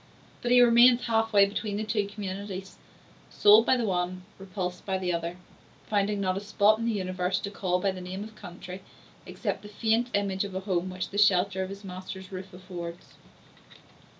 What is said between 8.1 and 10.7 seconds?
of country, except the faint image of a